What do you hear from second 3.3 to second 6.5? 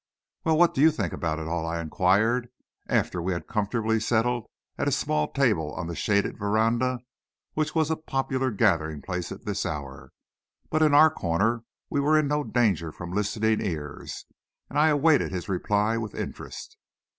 were comfortably settled at a small table on the shaded